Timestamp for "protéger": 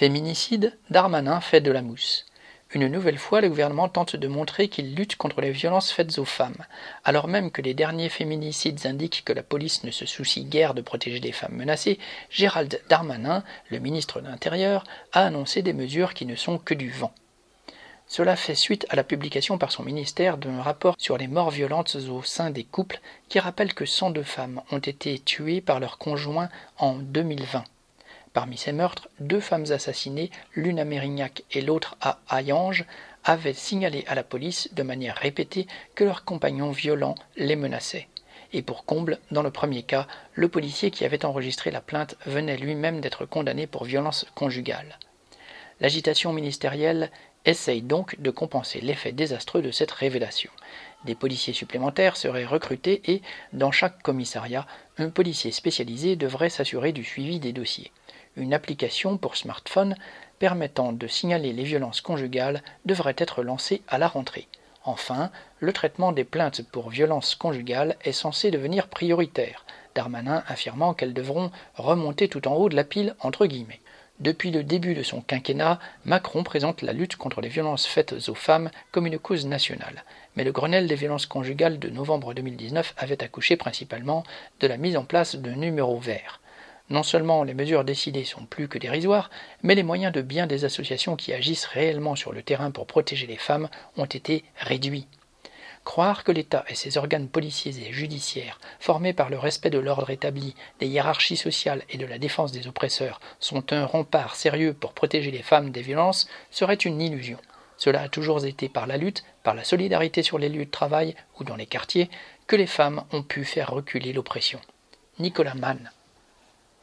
10.80-11.20, 92.88-93.28, 104.92-105.30